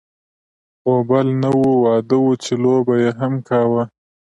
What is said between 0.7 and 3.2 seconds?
غوبل نه و، واده و چې لو به یې